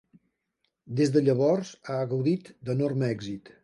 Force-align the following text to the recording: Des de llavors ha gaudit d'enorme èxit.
Des 1.01 1.13
de 1.17 1.23
llavors 1.27 1.75
ha 1.97 2.01
gaudit 2.15 2.53
d'enorme 2.69 3.17
èxit. 3.19 3.59